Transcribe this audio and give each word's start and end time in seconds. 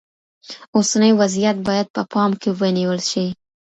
اوسنی 0.75 1.11
وضعیت 1.21 1.57
باید 1.67 1.87
په 1.95 2.01
پام 2.11 2.31
کې 2.41 2.49
ونیول 2.59 2.99
شي. 3.09 3.25